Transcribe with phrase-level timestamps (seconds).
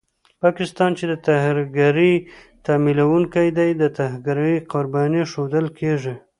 [0.43, 2.13] پاکستان چې د ترهګرۍ
[2.67, 6.13] تمويلوونکی دی، د ترهګرۍ قرباني ښودل کېږي